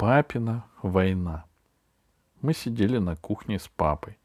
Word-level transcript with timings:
Папина 0.00 0.64
война. 0.80 1.44
Мы 2.40 2.54
сидели 2.54 2.96
на 2.96 3.16
кухне 3.16 3.58
с 3.58 3.68
папой. 3.68 4.16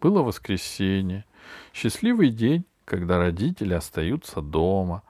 Было 0.00 0.22
воскресенье. 0.22 1.26
Счастливый 1.74 2.30
день, 2.30 2.64
когда 2.86 3.18
родители 3.18 3.74
остаются 3.74 4.40
дома. 4.40 5.02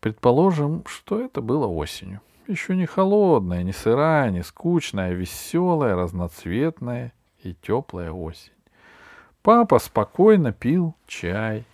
Предположим, 0.00 0.82
что 0.86 1.20
это 1.20 1.42
было 1.42 1.66
осенью. 1.66 2.22
Еще 2.46 2.74
не 2.74 2.86
холодная, 2.86 3.62
не 3.64 3.74
сырая, 3.74 4.30
не 4.30 4.42
скучная, 4.42 5.10
а 5.10 5.12
веселая, 5.12 5.94
разноцветная 5.94 7.12
и 7.42 7.52
теплая 7.52 8.12
осень. 8.12 8.54
Папа 9.42 9.78
спокойно 9.78 10.54
пил 10.54 10.94
чай. 11.06 11.66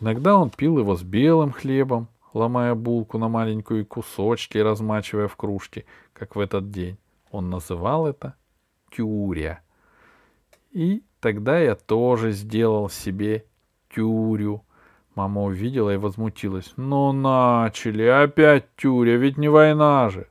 Иногда 0.00 0.36
он 0.36 0.50
пил 0.50 0.78
его 0.78 0.94
с 0.94 1.02
белым 1.02 1.50
хлебом, 1.50 2.06
ломая 2.32 2.76
булку 2.76 3.18
на 3.18 3.28
маленькие 3.28 3.84
кусочки 3.84 4.58
и 4.58 4.62
размачивая 4.62 5.26
в 5.26 5.34
кружке, 5.34 5.84
как 6.12 6.36
в 6.36 6.38
этот 6.38 6.70
день. 6.70 6.96
Он 7.34 7.50
называл 7.50 8.06
это 8.06 8.36
тюря. 8.92 9.60
И 10.70 11.02
тогда 11.18 11.58
я 11.58 11.74
тоже 11.74 12.30
сделал 12.30 12.88
себе 12.88 13.44
тюрю. 13.92 14.64
Мама 15.16 15.42
увидела 15.42 15.92
и 15.92 15.96
возмутилась. 15.96 16.72
Ну, 16.76 17.10
начали, 17.10 18.04
опять 18.04 18.76
тюря, 18.76 19.16
ведь 19.16 19.36
не 19.36 19.48
война 19.48 20.10
же. 20.10 20.28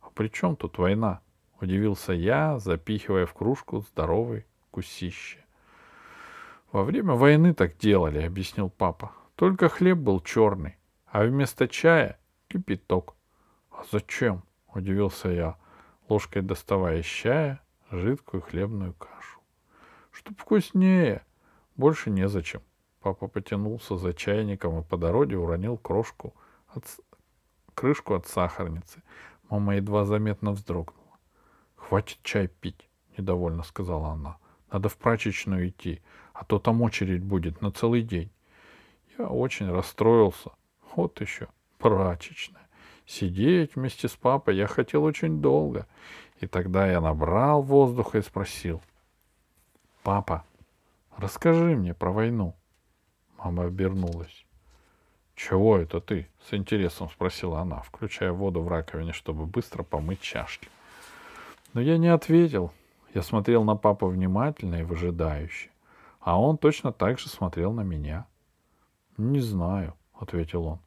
А 0.00 0.10
при 0.10 0.28
чем 0.28 0.54
тут 0.54 0.78
война? 0.78 1.22
Удивился 1.60 2.12
я, 2.12 2.60
запихивая 2.60 3.26
в 3.26 3.34
кружку 3.34 3.80
здоровый 3.80 4.46
кусище. 4.70 5.44
Во 6.70 6.84
время 6.84 7.14
войны 7.14 7.52
так 7.52 7.76
делали, 7.78 8.22
объяснил 8.22 8.70
папа. 8.70 9.10
Только 9.34 9.68
хлеб 9.68 9.98
был 9.98 10.20
черный, 10.20 10.76
а 11.06 11.24
вместо 11.24 11.66
чая 11.66 12.16
кипяток. 12.46 13.16
А 13.72 13.82
зачем? 13.90 14.44
Удивился 14.72 15.30
я, 15.30 15.56
ложкой 16.08 16.42
доставая 16.42 17.00
из 17.00 17.06
чая 17.06 17.60
жидкую 17.90 18.42
хлебную 18.42 18.94
кашу. 18.94 19.40
Чтоб 20.10 20.38
вкуснее. 20.38 21.24
Больше 21.76 22.10
незачем. 22.10 22.62
Папа 23.00 23.28
потянулся 23.28 23.96
за 23.96 24.12
чайником 24.12 24.80
и 24.80 24.82
по 24.82 24.96
дороге 24.96 25.36
уронил 25.36 25.76
крошку 25.76 26.34
от... 26.68 26.84
крышку 27.74 28.14
от 28.14 28.26
сахарницы. 28.26 29.02
Мама 29.48 29.76
едва 29.76 30.04
заметно 30.04 30.52
вздрогнула. 30.52 30.98
«Хватит 31.76 32.18
чай 32.22 32.48
пить»,— 32.48 32.88
недовольно 33.16 33.62
сказала 33.62 34.08
она. 34.10 34.36
«Надо 34.70 34.88
в 34.88 34.96
прачечную 34.98 35.68
идти, 35.68 36.02
а 36.34 36.44
то 36.44 36.58
там 36.58 36.82
очередь 36.82 37.22
будет 37.22 37.62
на 37.62 37.70
целый 37.70 38.02
день». 38.02 38.30
Я 39.16 39.28
очень 39.28 39.70
расстроился. 39.70 40.50
Вот 40.94 41.20
еще 41.20 41.48
прачечная. 41.78 42.67
Сидеть 43.08 43.74
вместе 43.74 44.06
с 44.06 44.14
папой 44.16 44.56
я 44.56 44.66
хотел 44.66 45.02
очень 45.02 45.40
долго. 45.40 45.86
И 46.40 46.46
тогда 46.46 46.86
я 46.86 47.00
набрал 47.00 47.62
воздуха 47.62 48.18
и 48.18 48.22
спросил. 48.22 48.82
«Папа, 50.02 50.44
расскажи 51.16 51.74
мне 51.74 51.94
про 51.94 52.12
войну». 52.12 52.54
Мама 53.38 53.64
обернулась. 53.64 54.44
«Чего 55.34 55.78
это 55.78 56.02
ты?»— 56.02 56.28
с 56.42 56.52
интересом 56.52 57.08
спросила 57.08 57.60
она, 57.60 57.80
включая 57.80 58.32
воду 58.32 58.60
в 58.60 58.68
раковине, 58.68 59.14
чтобы 59.14 59.46
быстро 59.46 59.84
помыть 59.84 60.20
чашки. 60.20 60.68
Но 61.72 61.80
я 61.80 61.96
не 61.96 62.08
ответил. 62.08 62.72
Я 63.14 63.22
смотрел 63.22 63.64
на 63.64 63.74
папу 63.74 64.08
внимательно 64.08 64.80
и 64.80 64.82
выжидающе. 64.82 65.70
А 66.20 66.38
он 66.38 66.58
точно 66.58 66.92
так 66.92 67.18
же 67.18 67.30
смотрел 67.30 67.72
на 67.72 67.82
меня. 67.82 68.26
«Не 69.16 69.40
знаю»,— 69.40 69.94
ответил 70.12 70.66
он. 70.66 70.78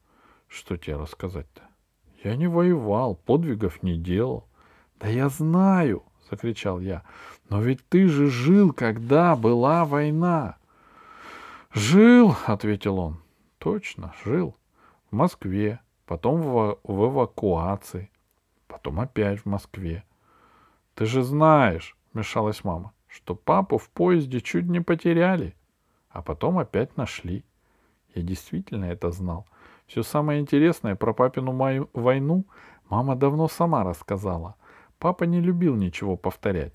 «Что 0.46 0.76
тебе 0.76 0.96
рассказать-то?» 0.96 1.71
«Я 2.22 2.36
не 2.36 2.46
воевал, 2.46 3.16
подвигов 3.16 3.82
не 3.82 3.96
делал». 3.96 4.46
«Да 5.00 5.08
я 5.08 5.28
знаю!»— 5.28 6.04
закричал 6.30 6.78
я. 6.78 7.02
«Но 7.48 7.60
ведь 7.60 7.86
ты 7.88 8.06
же 8.06 8.28
жил, 8.28 8.72
когда 8.72 9.34
была 9.34 9.84
война!» 9.84 10.56
«Жил»,— 11.72 12.36
ответил 12.46 12.98
он. 12.98 13.20
«Точно, 13.58 14.14
жил. 14.24 14.56
В 15.10 15.14
Москве, 15.16 15.80
потом 16.06 16.42
в, 16.42 16.78
в 16.84 17.06
эвакуации, 17.06 18.10
потом 18.66 19.00
опять 19.00 19.40
в 19.40 19.46
Москве. 19.46 20.04
Ты 20.94 21.06
же 21.06 21.22
знаешь,— 21.22 21.96
вмешалась 22.12 22.64
мама,— 22.64 22.92
что 23.08 23.34
папу 23.34 23.78
в 23.78 23.88
поезде 23.90 24.40
чуть 24.40 24.66
не 24.66 24.80
потеряли, 24.80 25.56
а 26.10 26.22
потом 26.22 26.58
опять 26.58 26.96
нашли. 26.96 27.44
Я 28.14 28.22
действительно 28.22 28.84
это 28.84 29.10
знал. 29.10 29.46
Все 29.92 30.02
самое 30.02 30.40
интересное 30.40 30.96
про 30.96 31.12
папину 31.12 31.52
мою 31.52 31.90
войну 31.92 32.46
мама 32.88 33.14
давно 33.14 33.46
сама 33.46 33.84
рассказала. 33.84 34.54
Папа 34.98 35.24
не 35.24 35.38
любил 35.38 35.74
ничего 35.76 36.16
повторять. 36.16 36.72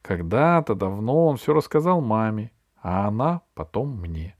Когда-то 0.00 0.74
давно 0.74 1.26
он 1.26 1.36
все 1.36 1.52
рассказал 1.52 2.00
маме, 2.00 2.50
а 2.80 3.06
она 3.06 3.42
потом 3.52 4.00
мне. 4.00 4.34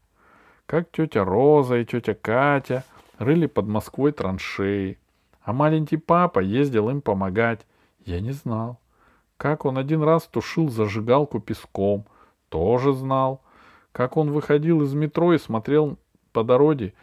Как 0.64 0.90
тетя 0.90 1.22
Роза 1.22 1.80
и 1.80 1.84
тетя 1.84 2.14
Катя 2.14 2.82
рыли 3.18 3.44
под 3.44 3.66
Москвой 3.66 4.12
траншеи, 4.12 4.98
а 5.42 5.52
маленький 5.52 5.98
папа 5.98 6.38
ездил 6.38 6.88
им 6.88 7.02
помогать. 7.02 7.66
Я 8.06 8.20
не 8.20 8.32
знал. 8.32 8.80
Как 9.36 9.66
он 9.66 9.76
один 9.76 10.02
раз 10.02 10.22
тушил 10.22 10.70
зажигалку 10.70 11.40
песком, 11.40 12.06
тоже 12.48 12.94
знал. 12.94 13.42
Как 13.92 14.16
он 14.16 14.32
выходил 14.32 14.80
из 14.80 14.94
метро 14.94 15.34
и 15.34 15.38
смотрел 15.38 15.98
по 16.32 16.42
дороге 16.42 16.94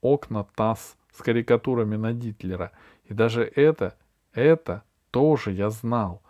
окна 0.00 0.46
ТАСС 0.54 0.96
с 1.12 1.22
карикатурами 1.22 1.96
на 1.96 2.12
Дитлера. 2.12 2.72
И 3.04 3.14
даже 3.14 3.44
это, 3.44 3.96
это 4.32 4.82
тоже 5.10 5.52
я 5.52 5.70
знал. 5.70 6.22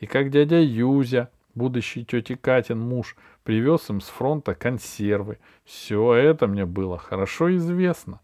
И 0.00 0.06
как 0.06 0.30
дядя 0.30 0.60
Юзя 0.60 1.30
будущий 1.54 2.04
тети 2.04 2.34
Катин 2.34 2.80
муж, 2.80 3.16
привез 3.42 3.88
им 3.90 4.00
с 4.00 4.08
фронта 4.08 4.54
консервы. 4.54 5.38
Все 5.64 6.14
это 6.14 6.46
мне 6.46 6.66
было 6.66 6.98
хорошо 6.98 7.54
известно. 7.56 8.20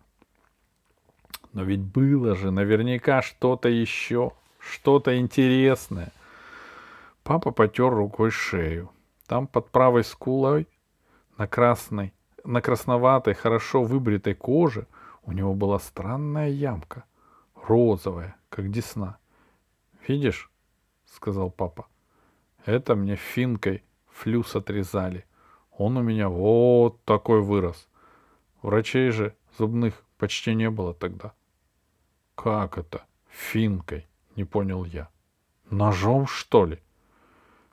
Но 1.52 1.64
ведь 1.64 1.80
было 1.80 2.36
же 2.36 2.50
наверняка 2.50 3.22
что-то 3.22 3.68
еще, 3.68 4.32
что-то 4.58 5.18
интересное. 5.18 6.12
Папа 7.22 7.50
потер 7.50 7.90
рукой 7.90 8.30
шею. 8.30 8.90
Там 9.26 9.46
под 9.46 9.70
правой 9.70 10.04
скулой 10.04 10.66
на 11.38 11.46
красной, 11.46 12.12
на 12.44 12.60
красноватой, 12.60 13.34
хорошо 13.34 13.82
выбритой 13.82 14.34
коже 14.34 14.86
у 15.22 15.32
него 15.32 15.54
была 15.54 15.78
странная 15.78 16.48
ямка, 16.48 17.04
розовая, 17.54 18.36
как 18.48 18.70
десна. 18.70 19.18
«Видишь?»— 20.06 20.50
сказал 21.04 21.50
папа. 21.50 21.86
Это 22.66 22.94
мне 22.94 23.16
финкой 23.16 23.82
флюс 24.10 24.54
отрезали. 24.54 25.24
Он 25.76 25.96
у 25.96 26.02
меня 26.02 26.28
вот 26.28 27.02
такой 27.04 27.40
вырос. 27.40 27.88
Врачей 28.62 29.10
же 29.10 29.34
зубных 29.58 30.04
почти 30.18 30.54
не 30.54 30.68
было 30.68 30.92
тогда. 30.92 31.32
Как 32.34 32.76
это? 32.76 33.04
Финкой? 33.30 34.06
Не 34.36 34.44
понял 34.44 34.84
я. 34.84 35.08
Ножом, 35.70 36.26
что 36.26 36.66
ли? 36.66 36.78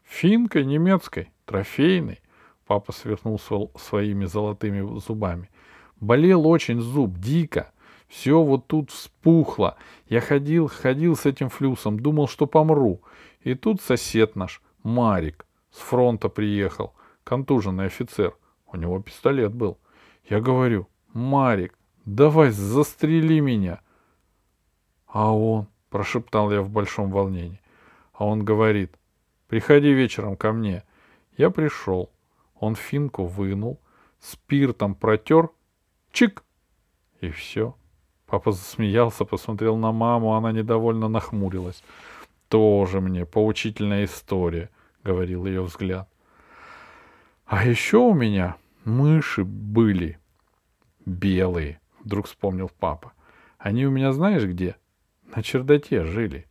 Финкой 0.03 0.65
немецкой, 0.65 1.31
трофейной. 1.45 2.21
Папа 2.67 2.91
свернул 2.91 3.39
своими 3.39 4.25
золотыми 4.25 4.99
зубами. 4.99 5.49
Болел 6.01 6.45
очень 6.47 6.81
зуб, 6.81 7.17
дико. 7.17 7.71
Все 8.07 8.41
вот 8.41 8.67
тут 8.67 8.91
вспухло. 8.91 9.77
Я 10.09 10.21
ходил, 10.21 10.67
ходил 10.67 11.15
с 11.15 11.25
этим 11.25 11.49
флюсом, 11.49 11.99
думал, 11.99 12.27
что 12.27 12.45
помру. 12.45 13.01
И 13.41 13.55
тут 13.55 13.81
сосед 13.81 14.35
наш, 14.35 14.61
Марик 14.83 15.45
с 15.71 15.79
фронта 15.79 16.29
приехал, 16.29 16.93
контуженный 17.23 17.85
офицер. 17.85 18.35
У 18.71 18.77
него 18.77 19.01
пистолет 19.01 19.53
был. 19.53 19.77
Я 20.29 20.41
говорю, 20.41 20.87
Марик, 21.13 21.77
давай 22.05 22.51
застрели 22.51 23.39
меня. 23.39 23.79
А 25.07 25.33
он, 25.33 25.67
прошептал 25.89 26.51
я 26.51 26.61
в 26.61 26.69
большом 26.69 27.11
волнении. 27.11 27.61
А 28.13 28.25
он 28.25 28.43
говорит, 28.43 28.93
приходи 29.47 29.93
вечером 29.93 30.35
ко 30.35 30.51
мне. 30.51 30.83
Я 31.37 31.49
пришел. 31.49 32.11
Он 32.59 32.75
финку 32.75 33.25
вынул, 33.25 33.79
спиртом 34.19 34.95
протер, 34.95 35.49
чик, 36.11 36.43
и 37.21 37.29
все. 37.29 37.75
Папа 38.25 38.51
засмеялся, 38.51 39.25
посмотрел 39.25 39.77
на 39.77 39.91
маму, 39.91 40.35
она 40.35 40.51
недовольно 40.51 41.07
нахмурилась. 41.07 41.83
Тоже 42.49 43.01
мне 43.01 43.25
поучительная 43.25 44.05
история 44.05 44.69
говорил 45.03 45.45
ее 45.45 45.61
взгляд. 45.61 46.09
А 47.45 47.65
еще 47.65 47.97
у 47.97 48.13
меня 48.13 48.57
мыши 48.83 49.45
были 49.45 50.19
белые, 51.05 51.79
вдруг 52.03 52.27
вспомнил 52.27 52.69
папа. 52.79 53.13
Они 53.57 53.85
у 53.85 53.91
меня 53.91 54.11
знаешь 54.11 54.43
где? 54.43 54.75
На 55.33 55.41
чердаке 55.41 56.03
жили. 56.03 56.47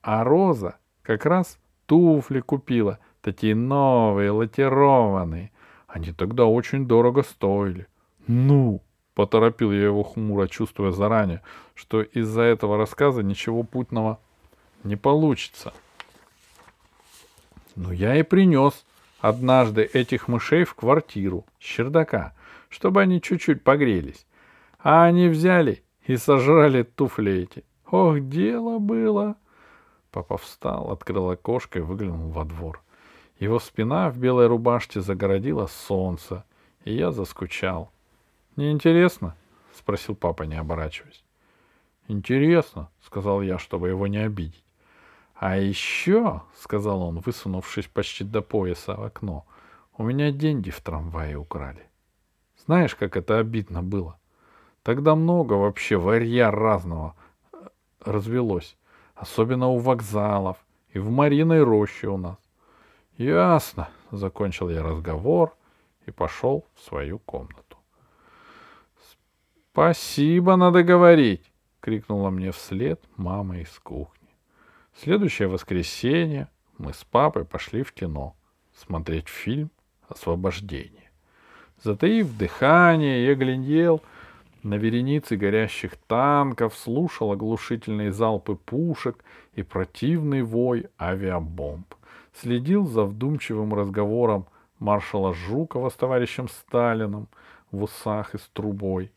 А 0.00 0.22
Роза 0.22 0.76
как 1.02 1.26
раз 1.26 1.58
туфли 1.86 2.40
купила, 2.40 3.00
такие 3.22 3.54
новые, 3.54 4.30
лакированные. 4.30 5.50
Они 5.86 6.12
тогда 6.12 6.46
очень 6.46 6.86
дорого 6.86 7.22
стоили. 7.22 7.86
Ну, 8.26 8.82
поторопил 9.14 9.72
я 9.72 9.84
его 9.84 10.02
хмуро, 10.02 10.46
чувствуя 10.48 10.92
заранее, 10.92 11.42
что 11.74 12.02
из-за 12.02 12.42
этого 12.42 12.76
рассказа 12.76 13.22
ничего 13.22 13.62
путного 13.62 14.20
не 14.84 14.96
получится. 14.96 15.72
Ну, 17.74 17.92
я 17.92 18.16
и 18.16 18.22
принес 18.22 18.84
однажды 19.20 19.82
этих 19.82 20.28
мышей 20.28 20.64
в 20.64 20.74
квартиру 20.74 21.46
с 21.58 21.64
чердака, 21.64 22.34
чтобы 22.68 23.00
они 23.00 23.22
чуть-чуть 23.22 23.64
погрелись. 23.64 24.26
А 24.78 25.04
они 25.04 25.28
взяли 25.28 25.82
и 26.06 26.16
сожрали 26.16 26.82
туфли 26.82 27.32
эти. 27.42 27.64
Ох, 27.90 28.20
дело 28.20 28.78
было! 28.78 29.36
Папа 30.10 30.38
встал, 30.38 30.90
открыл 30.90 31.30
окошко 31.30 31.78
и 31.78 31.82
выглянул 31.82 32.30
во 32.30 32.44
двор. 32.44 32.82
Его 33.38 33.60
спина 33.60 34.10
в 34.10 34.18
белой 34.18 34.48
рубашке 34.48 35.00
загородила 35.00 35.66
солнце, 35.66 36.44
и 36.84 36.94
я 36.94 37.12
заскучал. 37.12 37.92
«Неинтересно?»— 38.56 39.36
спросил 39.72 40.16
папа, 40.16 40.42
не 40.42 40.56
оборачиваясь. 40.56 41.22
«Интересно»,— 42.08 42.90
сказал 43.00 43.42
я, 43.42 43.58
чтобы 43.58 43.88
его 43.88 44.08
не 44.08 44.18
обидеть. 44.18 44.64
«А 45.34 45.56
еще»,— 45.56 46.42
сказал 46.56 47.02
он, 47.02 47.20
высунувшись 47.20 47.86
почти 47.86 48.24
до 48.24 48.42
пояса 48.42 48.96
в 48.96 49.04
окно,— 49.04 49.46
«у 49.96 50.02
меня 50.02 50.32
деньги 50.32 50.70
в 50.70 50.80
трамвае 50.80 51.36
украли. 51.36 51.86
Знаешь, 52.66 52.96
как 52.96 53.16
это 53.16 53.38
обидно 53.38 53.82
было? 53.82 54.18
Тогда 54.82 55.14
много 55.14 55.52
вообще 55.52 55.96
варья 55.96 56.50
разного 56.50 57.14
э, 57.52 57.56
развелось, 58.04 58.76
особенно 59.14 59.68
у 59.68 59.78
вокзалов 59.78 60.56
и 60.92 60.98
в 60.98 61.10
Мариной 61.10 61.62
роще 61.62 62.08
у 62.08 62.16
нас. 62.16 62.38
Ясно,— 63.18 63.88
закончил 64.12 64.70
я 64.70 64.82
разговор 64.82 65.56
и 66.06 66.12
пошел 66.12 66.64
в 66.76 66.80
свою 66.80 67.18
комнату. 67.18 67.76
«Спасибо, 69.72 70.54
надо 70.54 70.84
говорить!»— 70.84 71.42
крикнула 71.80 72.30
мне 72.30 72.52
вслед 72.52 73.02
мама 73.16 73.58
из 73.58 73.76
кухни. 73.80 74.28
Следующее 74.94 75.48
воскресенье 75.48 76.48
мы 76.78 76.94
с 76.94 77.04
папой 77.04 77.44
пошли 77.44 77.82
в 77.82 77.92
кино 77.92 78.36
смотреть 78.72 79.26
фильм 79.26 79.70
«Освобождение». 80.08 81.10
Затаив 81.82 82.36
дыхание, 82.38 83.26
я 83.26 83.34
глядел 83.34 84.00
на 84.62 84.74
вереницы 84.74 85.36
горящих 85.36 85.96
танков, 86.06 86.76
слушал 86.76 87.32
оглушительные 87.32 88.12
залпы 88.12 88.54
пушек 88.54 89.24
и 89.54 89.64
противный 89.64 90.42
вой 90.42 90.86
авиабомб. 91.00 91.97
Следил 92.40 92.86
за 92.86 93.04
вдумчивым 93.04 93.74
разговором 93.74 94.46
маршала 94.78 95.34
Жукова 95.34 95.88
с 95.88 95.94
товарищем 95.94 96.48
Сталиным 96.48 97.28
в 97.72 97.82
усах 97.82 98.34
и 98.34 98.38
с 98.38 98.48
трубой, 98.52 99.10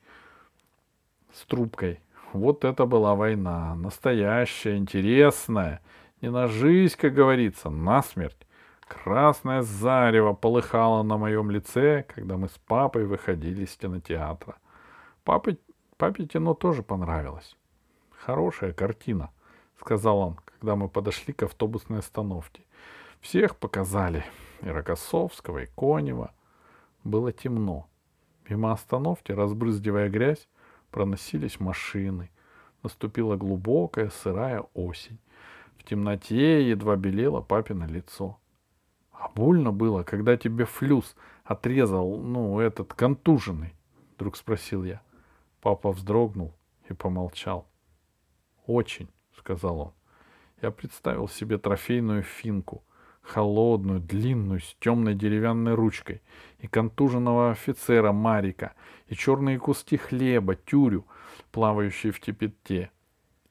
с 1.33 1.45
трубкой 1.45 2.00
вот 2.33 2.63
это 2.63 2.85
была 2.85 3.15
война. 3.15 3.75
Настоящая, 3.75 4.77
интересная. 4.77 5.81
Не 6.21 6.31
на 6.31 6.47
жизнь, 6.47 6.95
как 6.97 7.13
говорится, 7.13 7.69
на 7.69 8.01
смерть. 8.01 8.47
Красное 8.88 9.62
зарево 9.62 10.33
полыхало 10.33 11.03
на 11.03 11.18
моем 11.18 11.51
лице, 11.51 12.06
когда 12.07 12.38
мы 12.38 12.47
с 12.47 12.57
папой 12.68 13.06
выходили 13.06 13.63
из 13.63 13.75
кинотеатра. 13.75 14.56
Папе, 15.23 15.57
папе 15.97 16.25
кино 16.25 16.53
тоже 16.53 16.83
понравилось. 16.83 17.56
Хорошая 18.12 18.73
картина, 18.73 19.29
сказал 19.79 20.19
он, 20.19 20.35
когда 20.45 20.75
мы 20.75 20.89
подошли 20.89 21.33
к 21.33 21.44
автобусной 21.44 22.00
остановке. 22.00 22.63
Всех 23.21 23.56
показали. 23.56 24.25
И 24.62 24.68
Рокоссовского, 24.68 25.59
и 25.59 25.65
Конева. 25.75 26.33
Было 27.03 27.31
темно. 27.31 27.88
Мимо 28.50 28.73
остановки, 28.73 29.31
разбрызгивая 29.31 30.09
грязь, 30.09 30.47
Проносились 30.91 31.59
машины. 31.59 32.29
Наступила 32.83 33.38
глубокая 33.38 34.09
сырая 34.09 34.65
осень. 34.73 35.19
В 35.77 35.83
темноте 35.83 36.69
едва 36.69 36.97
белело 36.97 37.41
папино 37.41 37.85
лицо. 37.85 38.38
А 39.12 39.29
больно 39.29 39.71
было, 39.71 40.03
когда 40.03 40.35
тебе 40.35 40.65
флюс 40.65 41.15
отрезал, 41.45 42.18
ну, 42.18 42.59
этот 42.59 42.94
контуженный, 42.94 43.73
вдруг 44.15 44.35
спросил 44.35 44.83
я. 44.83 45.01
Папа 45.62 45.91
вздрогнул 45.91 46.53
и 46.89 46.94
помолчал. 46.94 47.68
Очень, 48.65 49.07
сказал 49.38 49.79
он. 49.79 49.94
Я 50.62 50.71
представил 50.71 51.27
себе 51.27 51.57
трофейную 51.57 52.23
финку, 52.23 52.83
холодную, 53.21 54.00
длинную, 54.00 54.59
с 54.59 54.75
темной 54.79 55.15
деревянной 55.15 55.73
ручкой, 55.73 56.21
и 56.59 56.68
контуженного 56.68 57.51
офицера 57.51 58.12
Марика, 58.12 58.73
и 59.07 59.15
черные 59.15 59.59
куски 59.59 59.97
хлеба, 59.97 60.56
тюрю, 60.56 61.06
плавающие 61.51 62.12
в 62.12 62.19
кипяте, 62.19 62.91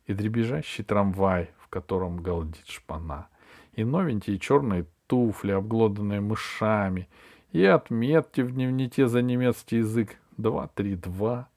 и 0.07 0.13
дребезжащий 0.13 0.85
трамвай, 0.85 1.51
в 1.59 1.69
котором 1.69 2.23
галдит 2.23 2.67
шпана, 2.67 3.29
и 3.75 3.85
новенькие 3.85 4.39
черные 4.39 4.87
туфли, 5.07 5.53
обглоданные 5.53 6.21
мышами, 6.21 7.09
и 7.53 7.65
отметки 7.65 8.43
в 8.43 8.53
дневнике 8.53 9.09
за 9.09 9.23
немецкий 9.23 9.79
язык 9.79 10.17
232, 10.37 11.49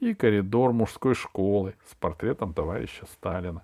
и 0.00 0.14
коридор 0.14 0.72
мужской 0.72 1.14
школы 1.14 1.74
с 1.90 1.94
портретом 1.94 2.52
товарища 2.52 3.06
Сталина. 3.06 3.62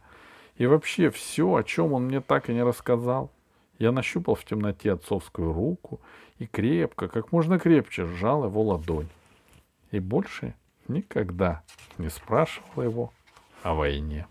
И 0.57 0.67
вообще 0.67 1.11
все, 1.11 1.55
о 1.55 1.63
чем 1.63 1.93
он 1.93 2.05
мне 2.05 2.21
так 2.21 2.49
и 2.49 2.55
не 2.55 2.63
рассказал— 2.63 3.31
я 3.83 3.91
нащупал 3.91 4.37
в 4.37 4.45
темноте 4.45 4.93
отцовскую 4.93 5.53
руку 5.53 6.01
и 6.39 6.47
крепко, 6.47 7.09
как 7.09 7.33
можно 7.33 7.59
крепче 7.59 8.07
сжал 8.07 8.45
его 8.45 8.63
ладонь. 8.63 9.09
И 9.91 9.99
больше 9.99 10.55
никогда 10.87 11.65
не 11.99 12.09
спрашивал 12.09 12.85
его 12.85 13.13
о 13.65 13.75
войне. 13.75 14.29